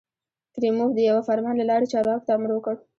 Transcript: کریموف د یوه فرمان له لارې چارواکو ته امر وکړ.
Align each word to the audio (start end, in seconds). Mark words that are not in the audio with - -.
کریموف 0.55 0.89
د 0.95 0.99
یوه 1.09 1.21
فرمان 1.27 1.55
له 1.57 1.65
لارې 1.71 1.91
چارواکو 1.93 2.25
ته 2.27 2.31
امر 2.37 2.49
وکړ. 2.53 2.75